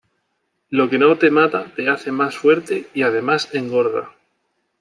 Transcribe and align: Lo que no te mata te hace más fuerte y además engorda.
Lo 0.71 0.89
que 0.89 0.97
no 0.97 1.19
te 1.19 1.29
mata 1.29 1.71
te 1.75 1.87
hace 1.87 2.11
más 2.11 2.35
fuerte 2.35 2.87
y 2.95 3.03
además 3.03 3.49
engorda. 3.53 4.09